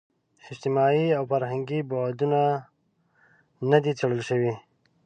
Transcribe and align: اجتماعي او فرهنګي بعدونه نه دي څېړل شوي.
اجتماعي 0.51 1.05
او 1.17 1.23
فرهنګي 1.31 1.79
بعدونه 1.89 2.41
نه 3.69 3.77
دي 3.83 3.91
څېړل 3.99 4.21
شوي. 4.29 4.53